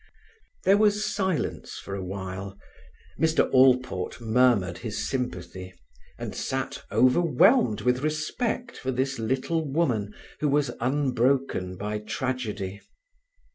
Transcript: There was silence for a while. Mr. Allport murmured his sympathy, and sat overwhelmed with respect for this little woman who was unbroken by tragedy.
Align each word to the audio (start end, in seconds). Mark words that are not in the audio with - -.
There 0.63 0.79
was 0.79 1.05
silence 1.05 1.77
for 1.77 1.93
a 1.93 2.03
while. 2.03 2.57
Mr. 3.19 3.47
Allport 3.51 4.19
murmured 4.19 4.79
his 4.79 5.07
sympathy, 5.07 5.75
and 6.17 6.33
sat 6.33 6.83
overwhelmed 6.91 7.81
with 7.81 8.01
respect 8.01 8.77
for 8.77 8.89
this 8.91 9.19
little 9.19 9.63
woman 9.63 10.15
who 10.39 10.49
was 10.49 10.71
unbroken 10.79 11.77
by 11.77 11.99
tragedy. 11.99 12.81